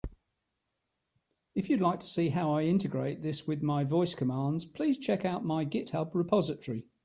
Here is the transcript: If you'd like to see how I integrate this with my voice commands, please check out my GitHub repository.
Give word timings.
If 1.53 1.69
you'd 1.69 1.79
like 1.79 1.99
to 1.99 2.07
see 2.07 2.29
how 2.29 2.53
I 2.53 2.63
integrate 2.63 3.21
this 3.21 3.45
with 3.45 3.61
my 3.61 3.83
voice 3.83 4.15
commands, 4.15 4.65
please 4.65 4.97
check 4.97 5.25
out 5.25 5.45
my 5.45 5.63
GitHub 5.63 6.15
repository. 6.15 6.87